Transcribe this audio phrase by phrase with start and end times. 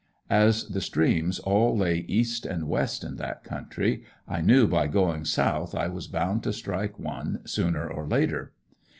[0.31, 5.25] As the streams all lay east and west in that country, I knew by going
[5.25, 8.51] south I was bound to strike one sooner or later.